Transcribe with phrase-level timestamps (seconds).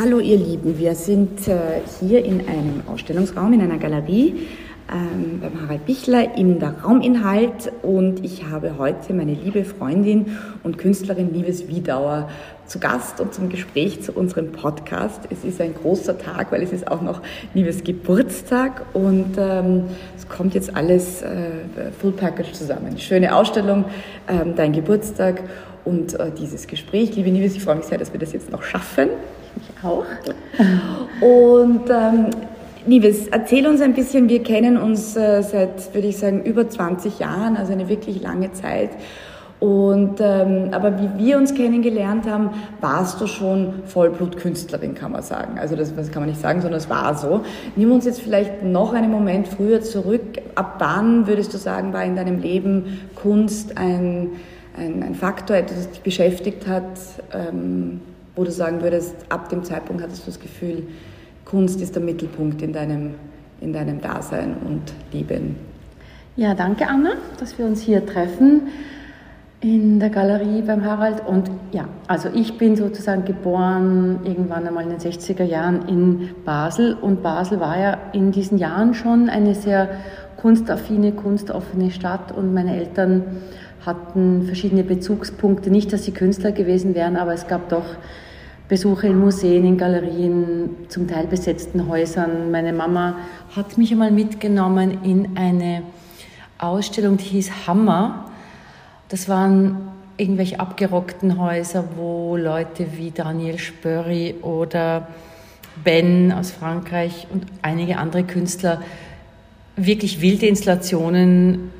[0.00, 4.46] Hallo ihr Lieben, wir sind äh, hier in einem Ausstellungsraum, in einer Galerie
[4.90, 10.78] ähm, beim Harald Bichler in der Rauminhalt und ich habe heute meine liebe Freundin und
[10.78, 12.30] Künstlerin Liebes Wiedauer
[12.64, 15.20] zu Gast und zum Gespräch zu unserem Podcast.
[15.28, 17.20] Es ist ein großer Tag, weil es ist auch noch
[17.52, 19.84] Liebes Geburtstag und ähm,
[20.16, 21.50] es kommt jetzt alles äh,
[22.00, 22.96] Full Package zusammen.
[22.96, 23.84] Schöne Ausstellung,
[24.28, 25.42] ähm, dein Geburtstag
[25.84, 27.14] und äh, dieses Gespräch.
[27.16, 29.10] Liebe Liebes, ich freue mich sehr, dass wir das jetzt noch schaffen.
[29.56, 30.04] Ich auch.
[31.20, 32.26] Und ähm,
[32.86, 37.18] Liebes, erzähl uns ein bisschen, wir kennen uns äh, seit, würde ich sagen, über 20
[37.18, 38.90] Jahren, also eine wirklich lange Zeit.
[39.60, 45.58] Und, ähm, aber wie wir uns kennengelernt haben, warst du schon Vollblutkünstlerin, kann man sagen.
[45.58, 47.42] Also das, das kann man nicht sagen, sondern es war so.
[47.76, 50.38] Nimm uns jetzt vielleicht noch einen Moment früher zurück.
[50.54, 54.30] Ab wann würdest du sagen, war in deinem Leben Kunst ein,
[54.78, 56.98] ein, ein Faktor, etwas, das dich beschäftigt hat,
[57.34, 58.00] ähm,
[58.40, 60.84] wo du sagen würdest, ab dem Zeitpunkt hattest du das Gefühl,
[61.44, 63.16] Kunst ist der Mittelpunkt in deinem,
[63.60, 65.56] in deinem Dasein und Leben.
[66.36, 68.68] Ja, danke Anna, dass wir uns hier treffen
[69.60, 71.22] in der Galerie beim Harald.
[71.26, 76.94] Und ja, also ich bin sozusagen geboren irgendwann einmal in den 60er Jahren in Basel.
[76.94, 79.86] Und Basel war ja in diesen Jahren schon eine sehr
[80.38, 82.32] kunstaffine, kunstoffene Stadt.
[82.32, 83.22] Und meine Eltern
[83.84, 85.70] hatten verschiedene Bezugspunkte.
[85.70, 87.84] Nicht, dass sie Künstler gewesen wären, aber es gab doch
[88.70, 92.52] Besuche in Museen, in Galerien, zum Teil besetzten Häusern.
[92.52, 93.16] Meine Mama
[93.56, 95.82] hat mich einmal mitgenommen in eine
[96.56, 98.26] Ausstellung, die hieß Hammer.
[99.08, 105.08] Das waren irgendwelche abgerockten Häuser, wo Leute wie Daniel Spörri oder
[105.82, 108.82] Ben aus Frankreich und einige andere Künstler
[109.74, 111.72] wirklich wilde Installationen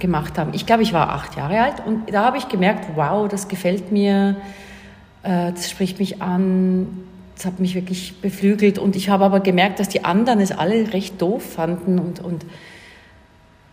[0.00, 0.54] gemacht haben.
[0.54, 3.92] Ich glaube, ich war acht Jahre alt und da habe ich gemerkt, wow, das gefällt
[3.92, 4.34] mir
[5.26, 6.86] das spricht mich an,
[7.34, 8.78] das hat mich wirklich beflügelt.
[8.78, 12.46] Und ich habe aber gemerkt, dass die anderen es alle recht doof fanden und, und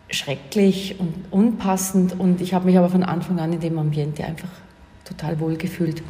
[0.10, 2.20] schrecklich und unpassend.
[2.20, 4.50] Und ich habe mich aber von Anfang an in dem Ambiente einfach
[5.06, 6.02] total wohl gefühlt.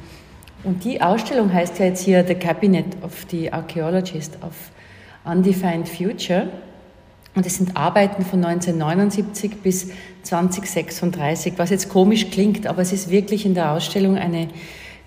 [0.64, 4.54] Und die Ausstellung heißt ja jetzt hier The Cabinet of the Archaeologist of
[5.26, 6.48] Undefined Future.
[7.36, 9.90] Und es sind Arbeiten von 1979 bis
[10.22, 14.48] 2036, was jetzt komisch klingt, aber es ist wirklich in der Ausstellung eine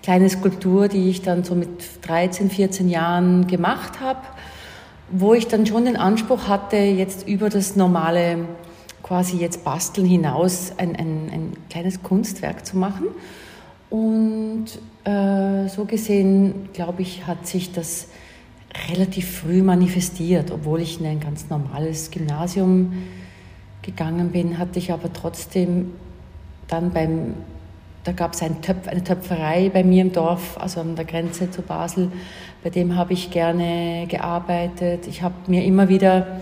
[0.03, 1.69] kleine Skulptur, die ich dann so mit
[2.03, 4.21] 13, 14 Jahren gemacht habe,
[5.09, 8.45] wo ich dann schon den Anspruch hatte, jetzt über das normale
[9.03, 13.07] quasi jetzt basteln hinaus ein, ein, ein kleines Kunstwerk zu machen.
[13.89, 14.65] Und
[15.05, 18.09] äh, so gesehen, glaube ich, hat sich das
[18.89, 22.93] relativ früh manifestiert, obwohl ich in ein ganz normales Gymnasium
[23.81, 25.93] gegangen bin, hatte ich aber trotzdem
[26.67, 27.35] dann beim
[28.07, 31.51] da gab es ein Töpf, eine Töpferei bei mir im Dorf, also an der Grenze
[31.51, 32.09] zu Basel.
[32.63, 35.07] Bei dem habe ich gerne gearbeitet.
[35.07, 36.39] Ich habe mir immer wieder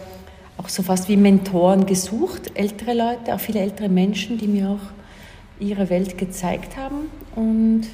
[0.60, 5.60] auch so fast wie Mentoren gesucht, ältere Leute, auch viele ältere Menschen, die mir auch
[5.60, 7.88] ihre Welt gezeigt haben und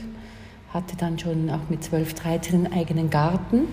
[0.73, 3.69] hatte dann schon auch mit 12, 13 einen eigenen Garten.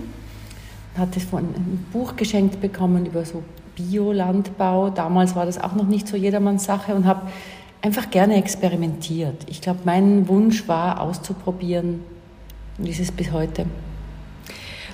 [0.97, 3.42] Hatte von ein Buch geschenkt bekommen über so
[3.75, 4.91] Biolandbau.
[4.91, 7.22] Damals war das auch noch nicht so jedermanns Sache und habe
[7.83, 9.47] einfach gerne experimentiert.
[9.49, 12.03] Ich glaube, mein Wunsch war auszuprobieren
[12.78, 13.66] und ist es bis heute.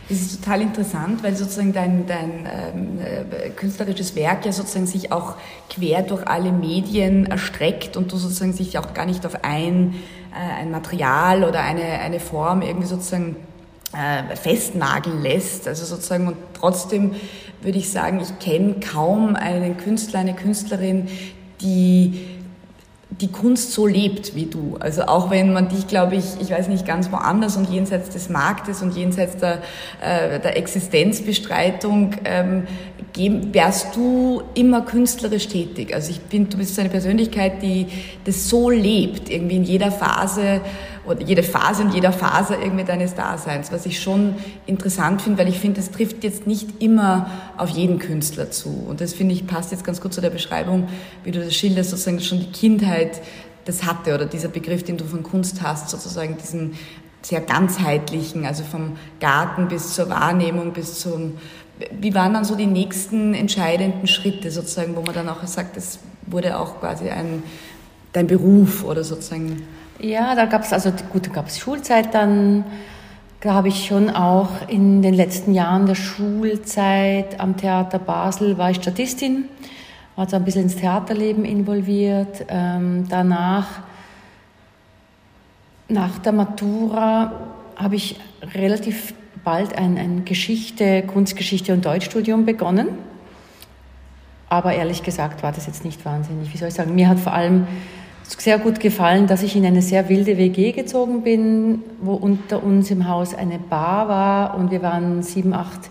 [0.09, 5.13] Das ist total interessant, weil sozusagen dein, dein ähm, äh, künstlerisches Werk ja sozusagen sich
[5.13, 5.37] auch
[5.71, 9.95] quer durch alle Medien erstreckt und du sozusagen sich auch gar nicht auf ein,
[10.35, 13.37] äh, ein Material oder eine, eine Form irgendwie sozusagen
[13.95, 15.67] äh, festnageln lässt.
[15.67, 17.13] Also sozusagen und trotzdem
[17.63, 21.09] würde ich sagen, ich kenne kaum einen Künstler, eine Künstlerin,
[21.63, 22.21] die
[23.21, 24.77] die Kunst so lebt wie du.
[24.81, 28.29] Also auch wenn man dich, glaube ich, ich weiß nicht, ganz woanders und jenseits des
[28.29, 29.63] Marktes und jenseits der,
[30.01, 32.67] äh, der Existenzbestreitung ähm,
[33.17, 35.95] wärst du immer künstlerisch tätig.
[35.95, 37.87] Also ich finde, du bist eine Persönlichkeit, die
[38.25, 40.61] das so lebt, irgendwie in jeder Phase
[41.07, 44.35] oder jede Phase und jeder Phase irgendwie deines Daseins, was ich schon
[44.67, 48.85] interessant finde, weil ich finde, das trifft jetzt nicht immer auf jeden Künstler zu.
[48.89, 50.89] Und das finde ich passt jetzt ganz gut zu der Beschreibung,
[51.23, 53.21] wie du das schilderst, sozusagen schon die Kindheit
[53.65, 56.75] das hatte oder dieser Begriff, den du von Kunst hast, sozusagen diesen
[57.23, 61.39] sehr ganzheitlichen, also vom Garten bis zur Wahrnehmung bis zum
[62.01, 65.99] wie waren dann so die nächsten entscheidenden Schritte sozusagen, wo man dann auch sagt, das
[66.27, 67.43] wurde auch quasi ein,
[68.13, 69.63] dein Beruf oder sozusagen?
[69.99, 72.65] Ja, da gab es also gut, da gab es Schulzeit dann.
[73.41, 78.71] Da habe ich schon auch in den letzten Jahren der Schulzeit am Theater Basel war
[78.71, 79.45] ich Statistin,
[80.17, 82.47] war so ein bisschen ins Theaterleben involviert.
[82.49, 83.67] Ähm, danach,
[85.89, 87.33] nach der Matura,
[87.77, 88.19] habe ich
[88.55, 89.13] relativ
[89.45, 92.89] bald ein, ein Geschichte, Kunstgeschichte und Deutschstudium begonnen.
[94.49, 96.53] Aber ehrlich gesagt war das jetzt nicht wahnsinnig.
[96.53, 96.95] Wie soll ich sagen?
[96.95, 97.67] Mir hat vor allem
[98.23, 102.91] sehr gut gefallen, dass ich in eine sehr wilde WG gezogen bin, wo unter uns
[102.91, 105.91] im Haus eine Bar war und wir waren sieben, acht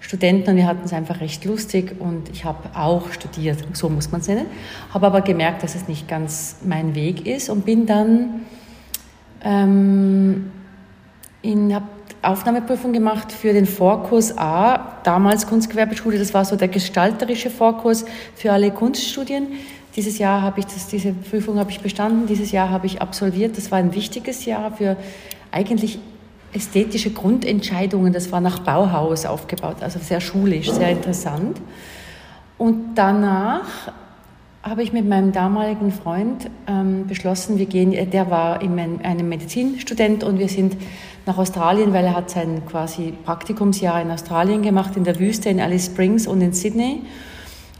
[0.00, 4.10] Studenten und wir hatten es einfach recht lustig und ich habe auch studiert, so muss
[4.10, 4.46] man es nennen,
[4.92, 8.42] habe aber gemerkt, dass es nicht ganz mein Weg ist und bin dann
[9.42, 10.50] ähm,
[11.42, 11.86] in, habe
[12.22, 18.52] Aufnahmeprüfung gemacht für den Vorkurs A, damals Kunstgewerbeschule, das war so der gestalterische Vorkurs für
[18.52, 19.48] alle Kunststudien.
[19.96, 23.56] Dieses Jahr habe ich das, diese Prüfung habe ich bestanden, dieses Jahr habe ich absolviert.
[23.56, 24.96] Das war ein wichtiges Jahr für
[25.50, 25.98] eigentlich
[26.52, 28.12] ästhetische Grundentscheidungen.
[28.12, 31.60] Das war nach Bauhaus aufgebaut, also sehr schulisch, sehr interessant.
[32.58, 33.92] Und danach
[34.62, 40.22] habe ich mit meinem damaligen Freund ähm, beschlossen, wir gehen, der war in einem Medizinstudent
[40.22, 40.76] und wir sind
[41.26, 45.60] nach Australien, weil er hat sein quasi Praktikumsjahr in Australien gemacht, in der Wüste, in
[45.60, 47.02] Alice Springs und in Sydney.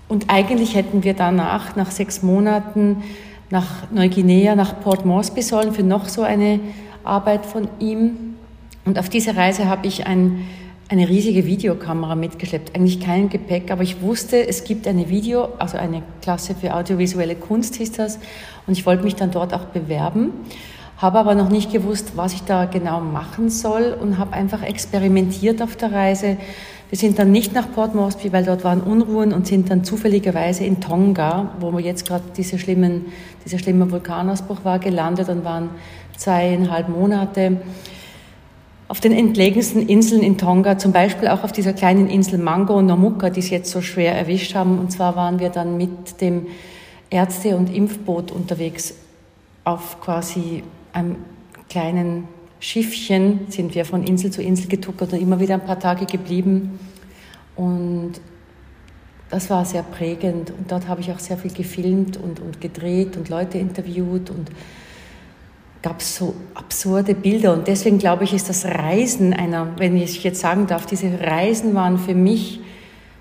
[0.09, 3.03] Und eigentlich hätten wir danach, nach sechs Monaten,
[3.51, 6.61] nach Neuguinea, nach Port Moresby sollen für noch so eine
[7.05, 8.37] Arbeit von ihm.
[8.85, 10.45] Und auf dieser Reise habe ich ein,
[10.89, 12.75] eine riesige Videokamera mitgeschleppt.
[12.75, 17.37] Eigentlich kein Gepäck, aber ich wusste, es gibt eine Video, also eine Klasse für audiovisuelle
[17.37, 18.19] Kunst hieß das.
[18.67, 20.33] Und ich wollte mich dann dort auch bewerben
[21.01, 25.63] habe aber noch nicht gewusst, was ich da genau machen soll und habe einfach experimentiert
[25.63, 26.37] auf der Reise.
[26.91, 30.65] Wir sind dann nicht nach Port Moresby, weil dort waren Unruhen und sind dann zufälligerweise
[30.65, 33.07] in Tonga, wo wir jetzt gerade diese schlimmen,
[33.47, 35.71] dieser schlimme Vulkanausbruch war, gelandet und waren
[36.17, 37.57] zweieinhalb Monate
[38.89, 42.87] auf den entlegensten Inseln in Tonga, zum Beispiel auch auf dieser kleinen Insel Mango und
[42.87, 44.81] Nomuka, die es jetzt so schwer erwischt haben.
[44.81, 46.49] Und zwar waren wir dann mit dem
[47.09, 48.95] Ärzte- und Impfboot unterwegs
[49.63, 51.17] auf quasi einem
[51.69, 52.29] kleinen
[52.61, 56.79] Schiffchen sind wir von Insel zu Insel getuckert und immer wieder ein paar Tage geblieben.
[57.57, 58.13] Und
[59.31, 60.51] das war sehr prägend.
[60.51, 64.51] Und dort habe ich auch sehr viel gefilmt und, und gedreht und Leute interviewt und
[65.83, 67.53] gab es so absurde Bilder.
[67.55, 71.75] Und deswegen glaube ich, ist das Reisen einer, wenn ich jetzt sagen darf, diese Reisen
[71.75, 72.61] waren für mich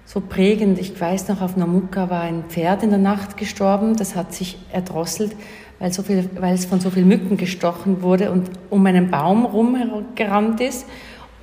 [0.06, 0.80] so prägend.
[0.80, 4.58] Ich weiß noch, auf Namuka war ein Pferd in der Nacht gestorben, das hat sich
[4.74, 5.36] erdrosselt
[5.80, 9.46] weil, so viel, weil es von so vielen Mücken gestochen wurde und um einen Baum
[9.46, 10.86] rumgerannt ist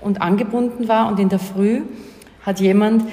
[0.01, 1.09] und angebunden war.
[1.09, 1.83] Und in der Früh
[2.43, 3.05] hat jemand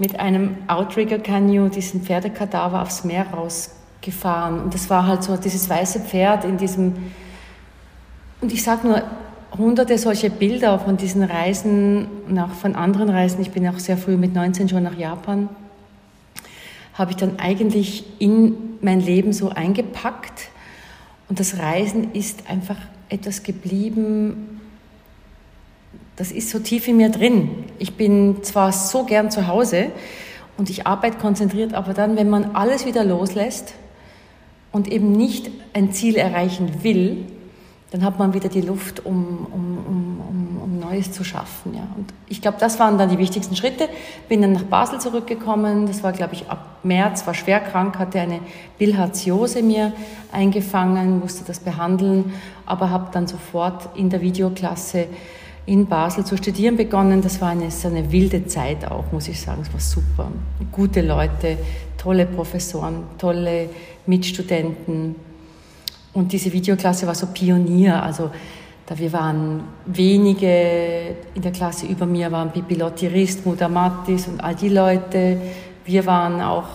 [0.00, 4.60] mit einem Outrigger Canyon diesen Pferdekadaver aufs Meer rausgefahren.
[4.60, 6.94] Und das war halt so dieses weiße Pferd in diesem.
[8.40, 9.02] Und ich sage nur,
[9.56, 13.40] hunderte solche Bilder von diesen Reisen und auch von anderen Reisen.
[13.40, 15.48] Ich bin auch sehr früh mit 19 schon nach Japan.
[16.94, 20.50] Habe ich dann eigentlich in mein Leben so eingepackt
[21.32, 22.76] und das Reisen ist einfach
[23.08, 24.60] etwas geblieben,
[26.14, 27.48] das ist so tief in mir drin.
[27.78, 29.92] Ich bin zwar so gern zu Hause
[30.58, 33.72] und ich arbeite konzentriert, aber dann, wenn man alles wieder loslässt
[34.72, 37.24] und eben nicht ein Ziel erreichen will,
[37.92, 40.01] dann hat man wieder die Luft, um, um, um,
[40.92, 41.74] Neues zu schaffen.
[41.74, 41.86] Ja.
[41.96, 43.88] Und ich glaube, das waren dann die wichtigsten Schritte.
[44.28, 45.86] Bin dann nach Basel zurückgekommen.
[45.86, 48.40] Das war, glaube ich, ab März, war schwer krank, hatte eine
[48.78, 49.92] Bilharziose mir
[50.32, 52.32] eingefangen, musste das behandeln,
[52.66, 55.06] aber habe dann sofort in der Videoklasse
[55.64, 57.22] in Basel zu studieren begonnen.
[57.22, 59.62] Das war eine, so eine wilde Zeit auch, muss ich sagen.
[59.62, 60.30] Es war super.
[60.72, 61.58] Gute Leute,
[61.96, 63.70] tolle Professoren, tolle
[64.06, 65.14] Mitstudenten.
[66.12, 68.30] Und diese Videoklasse war so Pionier, also
[68.92, 74.44] da wir waren wenige in der Klasse über mir waren Bibi Lottirist, Muda Mattis und
[74.44, 75.40] all die Leute.
[75.86, 76.66] Wir waren auch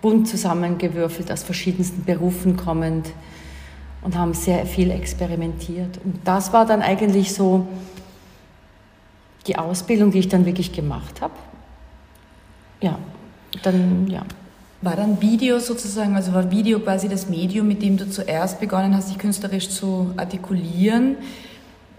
[0.00, 3.10] bunt zusammengewürfelt, aus verschiedensten Berufen kommend
[4.00, 6.00] und haben sehr viel experimentiert.
[6.02, 7.66] Und das war dann eigentlich so
[9.46, 11.34] die Ausbildung, die ich dann wirklich gemacht habe.
[12.80, 12.98] Ja,
[13.62, 14.22] dann, ja.
[14.82, 18.96] War dann Video sozusagen, also war Video quasi das Medium, mit dem du zuerst begonnen
[18.96, 21.18] hast, dich künstlerisch zu artikulieren?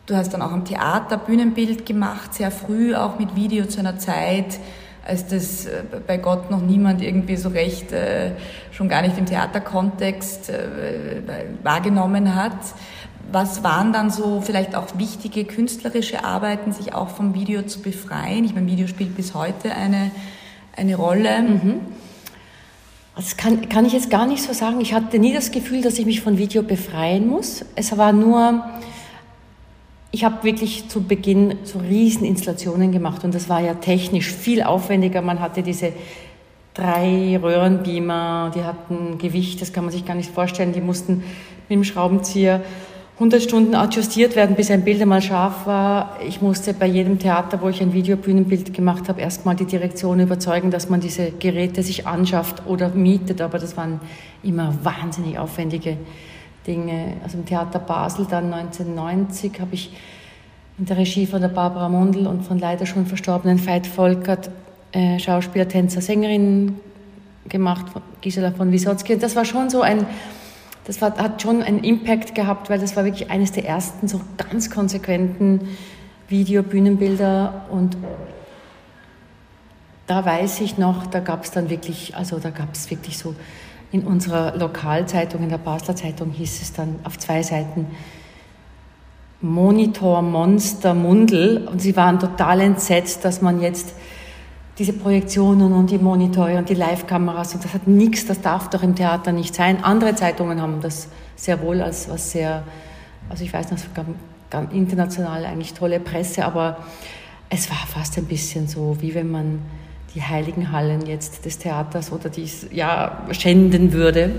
[0.05, 3.99] Du hast dann auch am Theater Bühnenbild gemacht, sehr früh auch mit Video zu einer
[3.99, 4.59] Zeit,
[5.07, 8.31] als das äh, bei Gott noch niemand irgendwie so recht, äh,
[8.73, 11.21] schon gar nicht im Theaterkontext äh,
[11.63, 12.57] wahrgenommen hat.
[13.31, 18.43] Was waren dann so vielleicht auch wichtige künstlerische Arbeiten, sich auch vom Video zu befreien?
[18.43, 20.11] Ich meine, Video spielt bis heute eine,
[20.75, 21.41] eine Rolle.
[21.43, 21.79] Mhm.
[23.15, 24.81] Das kann, kann ich jetzt gar nicht so sagen.
[24.81, 27.63] Ich hatte nie das Gefühl, dass ich mich von Video befreien muss.
[27.75, 28.65] Es war nur,
[30.11, 35.21] ich habe wirklich zu Beginn so Rieseninstallationen gemacht und das war ja technisch viel aufwendiger.
[35.21, 35.93] Man hatte diese
[36.73, 40.73] drei Röhrenbeamer, die hatten Gewicht, das kann man sich gar nicht vorstellen.
[40.73, 41.17] Die mussten
[41.69, 42.61] mit dem Schraubenzieher
[43.15, 46.17] 100 Stunden adjustiert werden, bis ein Bild einmal scharf war.
[46.27, 50.71] Ich musste bei jedem Theater, wo ich ein Videobühnenbild gemacht habe, erstmal die Direktion überzeugen,
[50.71, 53.39] dass man diese Geräte sich anschafft oder mietet.
[53.39, 53.99] Aber das waren
[54.41, 55.97] immer wahnsinnig aufwendige
[56.65, 57.13] Dinge.
[57.23, 59.91] Also im Theater Basel dann 1990 habe ich
[60.79, 64.49] in der Regie von der Barbara Mundl und von leider schon verstorbenen Veit Volkert
[64.91, 66.79] äh, Schauspieler, Tänzer, Sängerinnen
[67.47, 67.85] gemacht,
[68.21, 69.19] Gisela von Wisotzki.
[69.19, 70.07] Das war schon so ein
[70.85, 74.21] das war, hat schon einen Impact gehabt, weil das war wirklich eines der ersten so
[74.37, 75.69] ganz konsequenten
[76.27, 77.97] Videobühnenbilder und
[80.07, 83.35] da weiß ich noch, da gab es dann wirklich, also da gab es wirklich so
[83.91, 87.87] in unserer Lokalzeitung, in der Basler Zeitung hieß es dann auf zwei Seiten
[89.39, 93.93] Monitor Monster Mundel und sie waren total entsetzt, dass man jetzt
[94.77, 98.81] diese Projektionen und die Monitore und die Live-Kameras und das hat nichts, das darf doch
[98.81, 99.83] im Theater nicht sein.
[99.83, 102.63] Andere Zeitungen haben das sehr wohl als was sehr,
[103.29, 103.93] also ich weiß nicht, es
[104.49, 106.77] gab international eigentlich tolle Presse, aber
[107.49, 109.59] es war fast ein bisschen so, wie wenn man
[110.15, 114.31] die heiligen Hallen jetzt des Theaters oder dies ja schänden würde.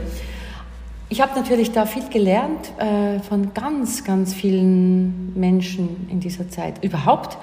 [1.09, 6.83] Ich habe natürlich da viel gelernt äh, von ganz, ganz vielen Menschen in dieser Zeit.
[6.83, 7.39] Überhaupt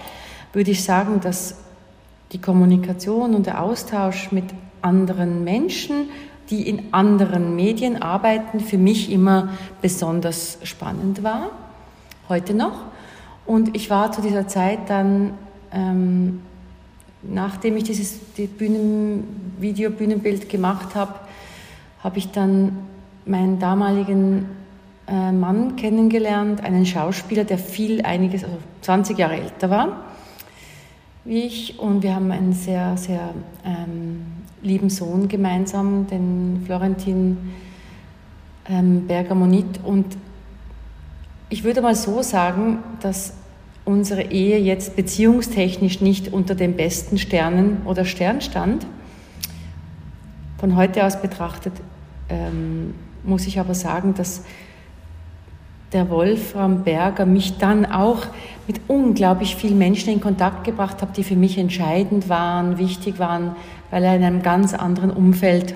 [0.52, 1.56] würde ich sagen, dass
[2.32, 4.46] die Kommunikation und der Austausch mit
[4.82, 6.10] anderen Menschen,
[6.50, 9.50] die in anderen Medien arbeiten, für mich immer
[9.82, 11.50] besonders spannend war,
[12.30, 12.86] heute noch.
[13.46, 15.34] Und ich war zu dieser Zeit dann,
[15.72, 16.42] ähm,
[17.22, 21.14] nachdem ich dieses die Bühnen, Videobühnenbild gemacht habe,
[22.04, 22.78] habe ich dann
[23.26, 24.46] meinen damaligen
[25.08, 30.11] äh, Mann kennengelernt, einen Schauspieler, der viel einiges, also 20 Jahre älter war
[31.24, 34.26] wie ich und wir haben einen sehr, sehr ähm,
[34.62, 37.38] lieben Sohn gemeinsam, den Florentin
[38.68, 39.80] ähm, Bergamonit.
[39.84, 40.18] Und
[41.50, 43.34] ich würde mal so sagen, dass
[43.86, 48.86] unsere Ehe jetzt beziehungstechnisch nicht unter den besten Sternen oder Stern stand.
[50.58, 51.74] Von heute aus betrachtet
[52.30, 54.44] ähm, muss ich aber sagen, dass
[55.94, 58.28] der Wolfram Berger mich dann auch
[58.68, 63.56] mit unglaublich vielen Menschen in Kontakt gebracht hat, die für mich entscheidend waren, wichtig waren,
[63.90, 65.76] weil er in einem ganz anderen Umfeld,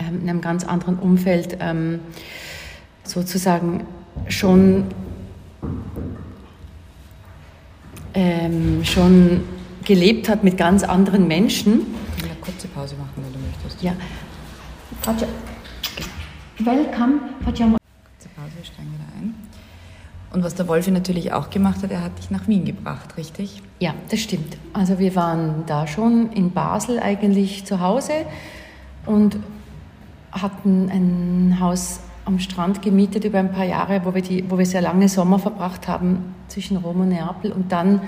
[0.00, 2.00] ähm, in einem ganz anderen Umfeld ähm,
[3.04, 3.86] sozusagen
[4.28, 4.84] schon,
[8.14, 9.42] ähm, schon
[9.84, 11.80] gelebt hat mit ganz anderen Menschen.
[12.16, 13.82] Ich kann eine kurze Pause machen, wenn du möchtest.
[13.82, 13.92] Ja.
[16.58, 17.20] Welcome,
[18.64, 19.34] Steigen wieder ein.
[20.30, 23.62] Und was der Wolfi natürlich auch gemacht hat, er hat dich nach Wien gebracht, richtig?
[23.78, 24.58] Ja, das stimmt.
[24.74, 28.12] Also wir waren da schon in Basel eigentlich zu Hause
[29.06, 29.38] und
[30.32, 34.66] hatten ein Haus am Strand gemietet über ein paar Jahre, wo wir, die, wo wir
[34.66, 37.50] sehr lange Sommer verbracht haben zwischen Rom und Neapel.
[37.52, 38.02] Und dann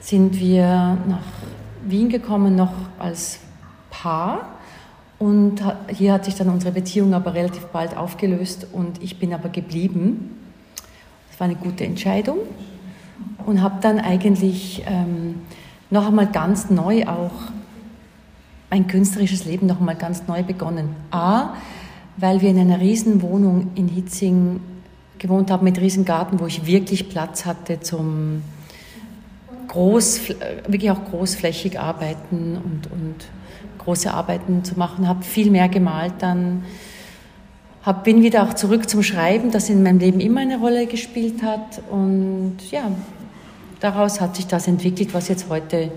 [0.00, 1.24] sind wir nach
[1.84, 3.40] Wien gekommen, noch als
[3.90, 4.57] Paar.
[5.18, 9.48] Und hier hat sich dann unsere Beziehung aber relativ bald aufgelöst und ich bin aber
[9.48, 10.36] geblieben.
[11.30, 12.38] Das war eine gute Entscheidung
[13.46, 15.36] und habe dann eigentlich ähm,
[15.90, 17.32] noch einmal ganz neu auch
[18.70, 20.94] mein künstlerisches Leben noch einmal ganz neu begonnen.
[21.10, 21.54] A,
[22.16, 24.60] weil wir in einer riesen Wohnung in Hitzing
[25.18, 28.42] gewohnt haben mit riesen Garten, wo ich wirklich Platz hatte zum
[29.68, 30.28] groß,
[30.66, 33.14] wirklich auch großflächig arbeiten und, und
[33.88, 36.62] große Arbeiten zu machen, habe viel mehr gemalt dann.
[37.82, 41.42] Hab, bin wieder auch zurück zum Schreiben, das in meinem Leben immer eine Rolle gespielt
[41.42, 41.80] hat.
[41.90, 42.92] Und ja,
[43.80, 45.90] daraus hat sich das entwickelt, was jetzt heute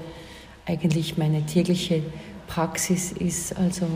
[0.66, 2.02] eigentlich meine tägliche
[2.48, 3.58] Praxis ist.
[3.58, 3.88] Also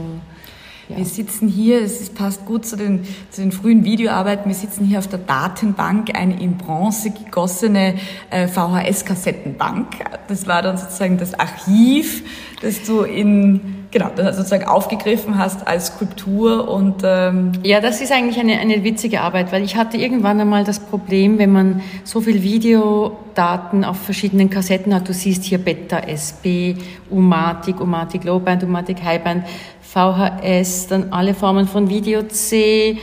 [0.90, 0.98] ja.
[0.98, 5.00] Wir sitzen hier, es passt gut zu den, zu den frühen Videoarbeiten, wir sitzen hier
[5.00, 7.96] auf der Datenbank, eine in Bronze gegossene
[8.30, 9.88] äh, VHS-Kassettenbank.
[10.28, 12.24] Das war dann sozusagen das Archiv,
[12.62, 16.96] das du in, genau, das sozusagen aufgegriffen hast als Skulptur und...
[17.06, 20.82] Ähm ja, das ist eigentlich eine, eine witzige Arbeit, weil ich hatte irgendwann einmal das
[20.82, 26.76] Problem, wenn man so viel Videodaten auf verschiedenen Kassetten hat, du siehst hier Beta, SB,
[27.10, 29.46] Umatic, Umatic Lowband, Umatic Highband,
[29.80, 32.98] VHS, dann alle Formen von Video C.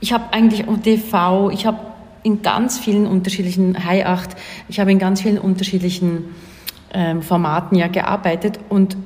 [0.00, 1.78] Ich habe eigentlich DV, ich habe
[2.24, 4.30] in ganz vielen unterschiedlichen High 8,
[4.68, 6.34] ich habe in ganz vielen unterschiedlichen
[6.92, 8.96] ähm, Formaten ja gearbeitet und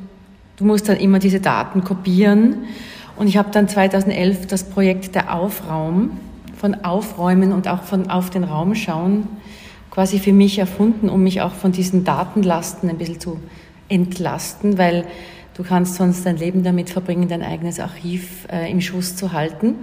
[0.60, 2.66] du musst dann immer diese Daten kopieren.
[3.16, 6.12] Und ich habe dann 2011 das Projekt der Aufraum,
[6.56, 9.26] von Aufräumen und auch von auf den Raum schauen,
[9.90, 13.40] quasi für mich erfunden, um mich auch von diesen Datenlasten ein bisschen zu
[13.88, 15.06] entlasten, weil
[15.60, 19.74] Du kannst sonst dein Leben damit verbringen, dein eigenes Archiv äh, im Schuss zu halten.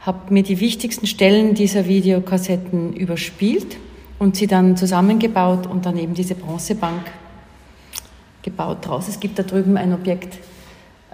[0.00, 3.76] habe mir die wichtigsten Stellen dieser Videokassetten überspielt
[4.18, 7.02] und sie dann zusammengebaut und dann eben diese Bronzebank
[8.42, 9.08] gebaut draus.
[9.08, 10.38] Es gibt da drüben ein Objekt,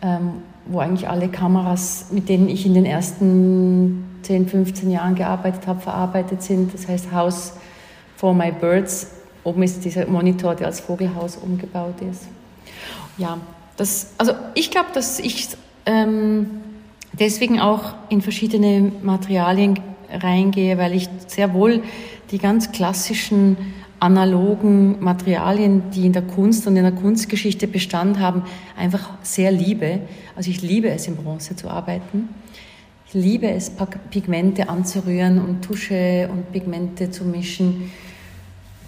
[0.03, 5.67] ähm, wo eigentlich alle Kameras, mit denen ich in den ersten 10, 15 Jahren gearbeitet
[5.67, 6.75] habe, verarbeitet sind.
[6.75, 7.55] Das heißt House
[8.17, 9.13] for My Birds.
[9.45, 12.27] Oben ist dieser Monitor, der als Vogelhaus umgebaut ist.
[13.17, 13.39] Ja,
[13.77, 15.49] das, also ich glaube, dass ich
[15.87, 16.51] ähm,
[17.13, 19.79] deswegen auch in verschiedene Materialien
[20.11, 21.83] reingehe, weil ich sehr wohl
[22.31, 23.57] die ganz klassischen
[24.07, 28.45] analogen Materialien, die in der Kunst und in der Kunstgeschichte Bestand haben,
[28.77, 29.99] einfach sehr liebe.
[30.37, 32.29] Also ich liebe es, in Bronze zu arbeiten.
[33.09, 33.73] Ich liebe es,
[34.11, 37.91] Pigmente anzurühren und Tusche und Pigmente zu mischen.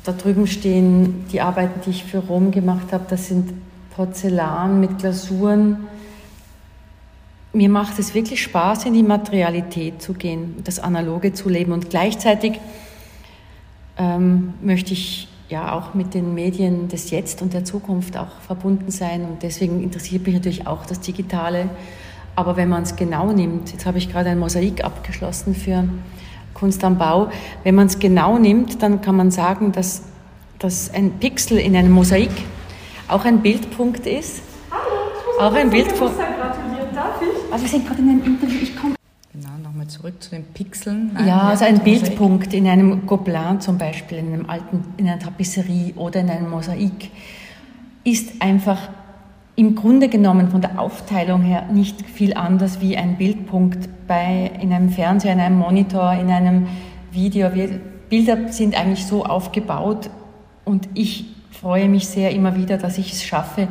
[0.05, 3.05] Da drüben stehen die Arbeiten, die ich für Rom gemacht habe.
[3.11, 3.53] Das sind
[3.97, 5.89] Porzellan mit Glasuren.
[7.53, 11.91] Mir macht es wirklich Spaß, in die Materialität zu gehen, das Analoge zu leben und
[11.91, 12.61] gleichzeitig
[13.99, 18.90] ähm, möchte ich ja auch mit den Medien des Jetzt und der Zukunft auch verbunden
[18.90, 19.23] sein.
[19.23, 21.69] Und deswegen interessiert mich natürlich auch das Digitale.
[22.37, 25.88] Aber wenn man es genau nimmt, jetzt habe ich gerade ein Mosaik abgeschlossen für
[26.55, 27.31] Kunst am Bau,
[27.64, 30.02] wenn man es genau nimmt, dann kann man sagen, dass,
[30.59, 32.31] dass ein Pixel in einem Mosaik
[33.09, 34.43] auch ein Bildpunkt ist.
[34.71, 34.83] Hallo,
[35.19, 36.19] ich muss auch ein Bildpunkt.
[36.19, 37.52] darf ich?
[37.52, 38.98] Also wir sind gerade in einem Interview, ich komme
[39.88, 41.16] nochmal zurück zu den Pixeln.
[41.26, 45.95] Ja, also ein Bildpunkt in einem Gobelin zum Beispiel, in, einem alten, in einer Tapisserie
[45.97, 47.11] oder in einem Mosaik
[48.04, 48.88] ist einfach
[49.57, 54.73] im Grunde genommen von der Aufteilung her nicht viel anders wie ein Bildpunkt bei, in
[54.73, 56.68] einem Fernseher, in einem Monitor, in einem
[57.11, 57.54] Video.
[57.54, 60.11] Wir, Bilder sind eigentlich so aufgebaut
[60.64, 63.68] und ich freue mich sehr immer wieder, dass ich es schaffe,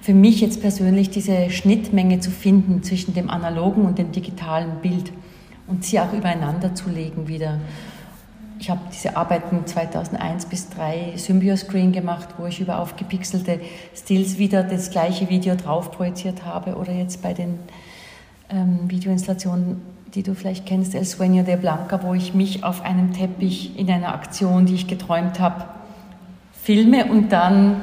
[0.00, 5.12] für mich jetzt persönlich diese Schnittmenge zu finden zwischen dem analogen und dem digitalen Bild
[5.70, 7.58] und sie auch übereinander zu legen wieder.
[8.58, 13.60] Ich habe diese Arbeiten 2001 bis 2003 Symbioscreen gemacht, wo ich über aufgepixelte
[13.94, 17.58] Stills wieder das gleiche Video drauf projiziert habe oder jetzt bei den
[18.50, 19.80] ähm, Videoinstallationen,
[20.14, 23.90] die du vielleicht kennst, El Sueño de Blanca, wo ich mich auf einem Teppich in
[23.90, 25.64] einer Aktion, die ich geträumt habe,
[26.62, 27.82] filme und dann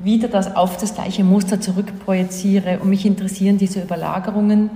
[0.00, 4.70] wieder das auf das gleiche Muster zurückprojiziere und mich interessieren diese Überlagerungen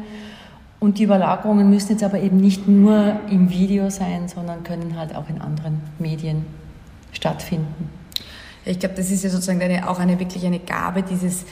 [0.83, 5.15] und die Überlagerungen müssen jetzt aber eben nicht nur im Video sein, sondern können halt
[5.15, 6.45] auch in anderen Medien
[7.13, 7.89] stattfinden.
[8.65, 11.45] Ich glaube, das ist ja sozusagen eine, auch eine wirklich eine Gabe, dieses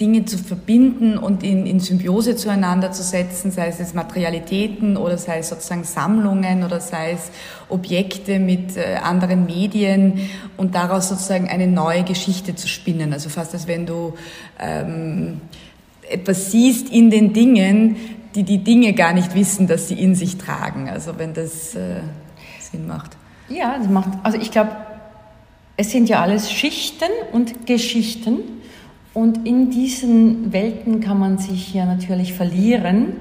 [0.00, 5.38] Dinge zu verbinden und in, in Symbiose zueinander zu setzen, sei es Materialitäten oder sei
[5.38, 7.32] es sozusagen Sammlungen oder sei es
[7.70, 13.12] Objekte mit äh, anderen Medien und daraus sozusagen eine neue Geschichte zu spinnen.
[13.12, 14.14] Also fast als wenn du
[14.60, 15.40] ähm,
[16.10, 17.96] etwas siehst in den Dingen,
[18.34, 20.88] die die Dinge gar nicht wissen, dass sie in sich tragen.
[20.88, 22.00] Also wenn das äh,
[22.60, 23.16] Sinn macht.
[23.48, 24.10] Ja, das macht.
[24.22, 24.70] Also ich glaube,
[25.76, 28.38] es sind ja alles Schichten und Geschichten.
[29.12, 33.14] Und in diesen Welten kann man sich ja natürlich verlieren.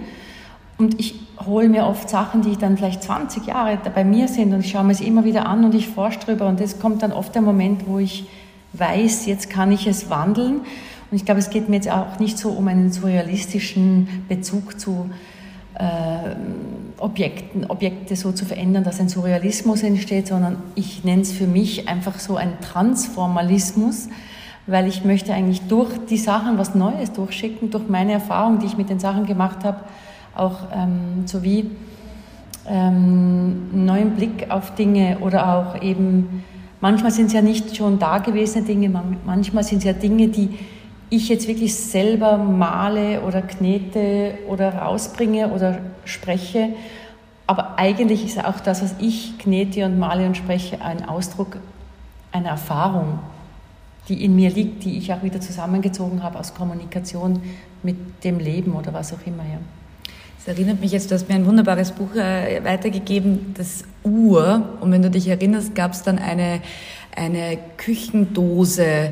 [0.77, 4.59] Und ich hole mir oft Sachen, die dann vielleicht 20 Jahre bei mir sind und
[4.61, 6.47] ich schaue mir es immer wieder an und ich forsche drüber.
[6.47, 8.25] Und es kommt dann oft der Moment, wo ich
[8.73, 10.61] weiß, jetzt kann ich es wandeln.
[11.11, 15.09] Und ich glaube, es geht mir jetzt auch nicht so um einen surrealistischen Bezug zu
[15.75, 16.35] äh,
[16.97, 21.87] Objekten, Objekte so zu verändern, dass ein Surrealismus entsteht, sondern ich nenne es für mich
[21.87, 24.09] einfach so ein Transformalismus,
[24.67, 28.77] weil ich möchte eigentlich durch die Sachen was Neues durchschicken, durch meine Erfahrung, die ich
[28.77, 29.79] mit den Sachen gemacht habe,
[30.35, 31.71] auch ähm, sowie
[32.67, 36.43] ähm, neuen Blick auf Dinge oder auch eben,
[36.81, 38.91] manchmal sind es ja nicht schon dagewesene Dinge,
[39.25, 40.49] manchmal sind es ja Dinge, die
[41.09, 46.69] ich jetzt wirklich selber male oder knete oder rausbringe oder spreche.
[47.47, 51.57] Aber eigentlich ist auch das, was ich knete und male und spreche, ein Ausdruck
[52.31, 53.19] einer Erfahrung,
[54.07, 57.41] die in mir liegt, die ich auch wieder zusammengezogen habe aus Kommunikation
[57.81, 59.43] mit dem Leben oder was auch immer.
[59.43, 59.59] Ja.
[60.39, 64.77] Es erinnert mich jetzt, du hast mir ein wunderbares Buch äh, weitergegeben, das Uhr.
[64.79, 66.61] Und wenn du dich erinnerst, gab es dann eine,
[67.15, 69.11] eine Küchendose,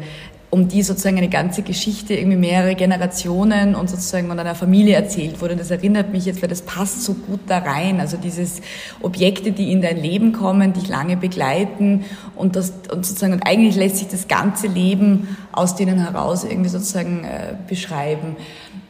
[0.49, 5.41] um die sozusagen eine ganze Geschichte, irgendwie mehrere Generationen und sozusagen von einer Familie erzählt
[5.41, 5.57] wurde.
[5.57, 7.99] Das erinnert mich jetzt, weil das passt so gut da rein.
[7.99, 8.61] Also dieses
[9.01, 12.05] Objekte, die in dein Leben kommen, dich lange begleiten
[12.35, 16.69] und das, und sozusagen, und eigentlich lässt sich das ganze Leben aus denen heraus irgendwie
[16.69, 18.37] sozusagen äh, beschreiben.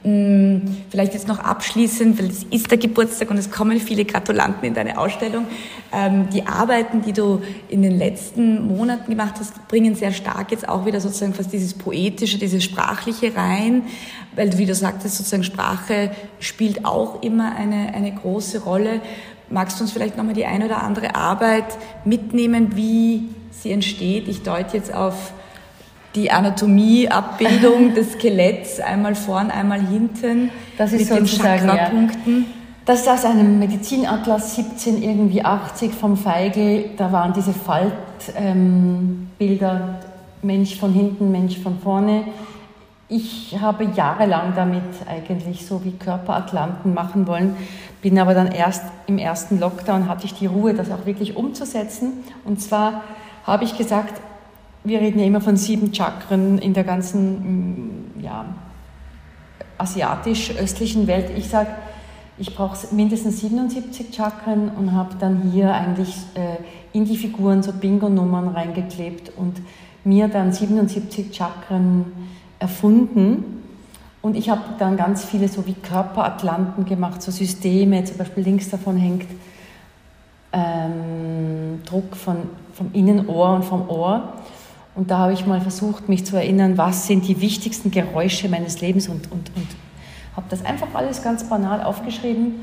[0.07, 4.63] Mm, vielleicht jetzt noch abschließend, weil es ist der Geburtstag und es kommen viele Gratulanten
[4.63, 5.47] in deine Ausstellung.
[5.91, 10.69] Ähm, die Arbeiten, die du in den letzten Monaten gemacht hast, bringen sehr stark jetzt
[10.69, 13.83] auch wieder sozusagen fast dieses Poetische, dieses Sprachliche rein,
[14.33, 19.01] weil wie du sagtest, sozusagen Sprache spielt auch immer eine, eine große Rolle.
[19.49, 21.65] Magst du uns vielleicht nochmal die eine oder andere Arbeit
[22.05, 24.29] mitnehmen, wie sie entsteht?
[24.29, 25.33] Ich deute jetzt auf
[26.17, 32.39] die Anatomieabbildung des Skeletts, einmal vorn, einmal hinten, das ist mit den Chakrapunkten.
[32.39, 32.45] Ja.
[32.85, 36.91] Das ist aus einem Medizinatlas 17 irgendwie 80 vom Feigl.
[36.97, 39.27] Da waren diese Faltbilder, ähm,
[40.41, 42.23] Mensch von hinten, Mensch von vorne.
[43.09, 47.55] Ich habe jahrelang damit eigentlich so wie Körperatlanten machen wollen,
[48.01, 52.23] bin aber dann erst im ersten Lockdown hatte ich die Ruhe, das auch wirklich umzusetzen.
[52.45, 53.03] Und zwar
[53.45, 54.21] habe ich gesagt,
[54.87, 58.45] wir reden ja immer von sieben Chakren in der ganzen mm, ja,
[59.77, 61.31] asiatisch-östlichen Welt.
[61.35, 61.69] Ich sage,
[62.37, 66.57] ich brauche mindestens 77 Chakren und habe dann hier eigentlich äh,
[66.93, 69.57] in die Figuren so Bingo-Nummern reingeklebt und
[70.03, 72.05] mir dann 77 Chakren
[72.59, 73.63] erfunden.
[74.21, 78.69] Und ich habe dann ganz viele so wie Körperatlanten gemacht, so Systeme, zum Beispiel links
[78.69, 79.27] davon hängt
[80.53, 82.37] ähm, Druck von,
[82.73, 84.33] vom Innenohr und vom Ohr.
[84.97, 88.81] Und da habe ich mal versucht, mich zu erinnern, was sind die wichtigsten Geräusche meines
[88.81, 89.67] Lebens und, und, und
[90.35, 92.55] habe das einfach alles ganz banal aufgeschrieben.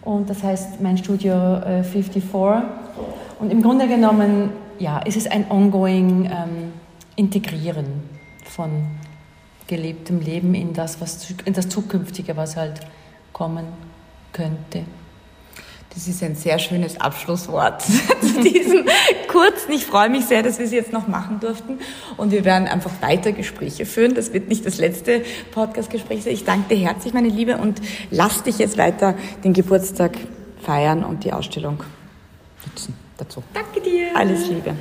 [0.00, 2.22] Und das heißt mein Studio äh, 54.
[3.38, 6.72] Und im Grunde genommen, ja, ist es ein ongoing ähm,
[7.14, 7.86] Integrieren
[8.44, 8.70] von
[9.66, 12.80] gelebtem Leben in das, was, in das Zukünftige, was halt
[13.34, 13.66] kommen
[14.32, 14.84] könnte.
[15.96, 17.80] Das ist ein sehr schönes Abschlusswort
[18.20, 18.84] zu diesem
[19.28, 19.72] kurzen.
[19.72, 21.78] Ich freue mich sehr, dass wir es jetzt noch machen durften.
[22.18, 24.14] Und wir werden einfach weiter Gespräche führen.
[24.14, 26.34] Das wird nicht das letzte Podcast-Gespräch sein.
[26.34, 27.80] Ich danke dir herzlich, meine Liebe, und
[28.10, 30.18] lass dich jetzt weiter den Geburtstag
[30.60, 31.82] feiern und die Ausstellung
[32.66, 33.42] nutzen dazu.
[33.54, 34.14] Danke dir.
[34.14, 34.76] Alles Liebe.